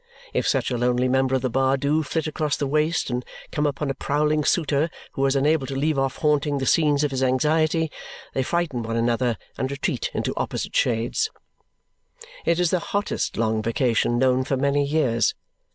[0.33, 3.67] If such a lonely member of the bar do flit across the waste and come
[3.67, 7.21] upon a prowling suitor who is unable to leave off haunting the scenes of his
[7.21, 7.91] anxiety,
[8.33, 11.29] they frighten one another and retreat into opposite shades.
[12.45, 15.35] It is the hottest long vacation known for many years.